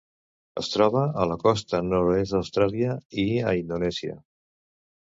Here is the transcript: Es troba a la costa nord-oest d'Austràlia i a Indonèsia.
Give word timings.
Es 0.61 0.71
troba 0.75 1.03
a 1.25 1.27
la 1.33 1.37
costa 1.43 1.83
nord-oest 1.91 2.35
d'Austràlia 2.39 2.99
i 3.29 3.29
a 3.53 3.57
Indonèsia. 3.63 4.21